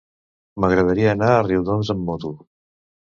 [0.63, 2.33] M'agradaria anar a Riudoms amb moto.